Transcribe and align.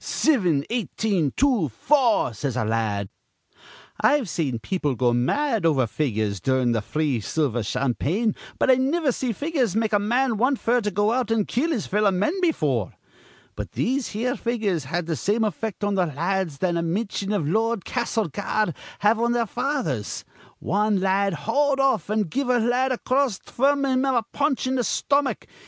'Sivin, 0.03 0.65
eighteen, 0.71 1.31
two, 1.37 1.69
four,' 1.69 2.33
says 2.33 2.57
a 2.57 2.65
la 2.65 2.75
ad. 2.75 3.09
I've 4.01 4.27
seen 4.27 4.57
people 4.57 4.95
go 4.95 5.13
mad 5.13 5.63
over 5.63 5.85
figures 5.85 6.39
durin' 6.39 6.73
th' 6.73 6.83
free 6.83 7.19
silver 7.19 7.61
campaign, 7.61 8.33
but 8.57 8.71
I 8.71 8.75
niver 8.77 9.11
see 9.11 9.31
figures 9.31 9.75
make 9.75 9.93
a 9.93 9.99
man 9.99 10.37
want 10.37 10.57
f'r 10.59 10.81
to 10.81 10.89
go 10.89 11.11
out 11.11 11.29
an' 11.29 11.45
kill 11.45 11.69
his 11.69 11.85
fellow 11.85 12.09
men 12.09 12.33
befure. 12.41 12.93
But 13.55 13.73
these 13.73 14.07
here 14.07 14.35
figures 14.35 14.85
had 14.85 15.05
th' 15.05 15.19
same 15.19 15.43
effect 15.43 15.83
on 15.83 15.93
th' 15.93 16.09
la 16.15 16.15
ads 16.17 16.57
that 16.57 16.75
a 16.75 16.81
mintion 16.81 17.31
iv 17.31 17.47
Lord 17.47 17.85
Castlereagh'd 17.85 18.73
have 19.01 19.19
on 19.19 19.33
their 19.33 19.45
fathers. 19.45 20.25
Wan 20.59 20.99
la 20.99 21.09
ad 21.11 21.33
hauled 21.45 21.79
off, 21.79 22.09
an' 22.09 22.23
give 22.23 22.49
a 22.49 22.57
la 22.57 22.75
ad 22.85 22.91
acrost 22.91 23.51
fr'm 23.51 23.85
him 23.85 24.03
a 24.05 24.23
punch 24.33 24.65
in 24.65 24.77
th' 24.77 24.83
stomach. 24.87 25.45